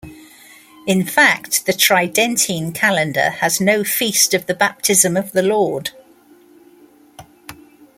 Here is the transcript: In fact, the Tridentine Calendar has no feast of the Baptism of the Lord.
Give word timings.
In 0.87 1.05
fact, 1.05 1.67
the 1.67 1.73
Tridentine 1.73 2.71
Calendar 2.71 3.29
has 3.39 3.61
no 3.61 3.83
feast 3.83 4.33
of 4.33 4.47
the 4.47 4.55
Baptism 4.55 5.15
of 5.15 5.31
the 5.31 5.43
Lord. 5.43 5.91